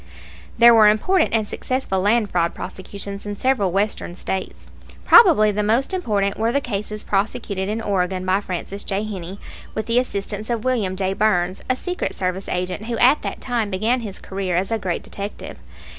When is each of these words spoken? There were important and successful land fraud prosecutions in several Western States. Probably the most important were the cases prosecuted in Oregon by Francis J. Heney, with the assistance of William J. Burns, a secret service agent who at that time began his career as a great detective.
There 0.57 0.73
were 0.73 0.87
important 0.87 1.31
and 1.31 1.47
successful 1.47 1.99
land 2.01 2.31
fraud 2.31 2.55
prosecutions 2.55 3.23
in 3.27 3.35
several 3.35 3.71
Western 3.71 4.15
States. 4.15 4.67
Probably 5.05 5.51
the 5.51 5.61
most 5.61 5.93
important 5.93 6.39
were 6.39 6.51
the 6.51 6.59
cases 6.59 7.03
prosecuted 7.03 7.69
in 7.69 7.81
Oregon 7.81 8.25
by 8.25 8.41
Francis 8.41 8.83
J. 8.83 9.03
Heney, 9.05 9.37
with 9.75 9.85
the 9.85 9.99
assistance 9.99 10.49
of 10.49 10.63
William 10.65 10.95
J. 10.95 11.13
Burns, 11.13 11.63
a 11.69 11.75
secret 11.75 12.15
service 12.15 12.49
agent 12.49 12.87
who 12.87 12.97
at 12.97 13.21
that 13.21 13.41
time 13.41 13.69
began 13.69 13.99
his 13.99 14.17
career 14.17 14.55
as 14.55 14.71
a 14.71 14.79
great 14.79 15.03
detective. 15.03 15.59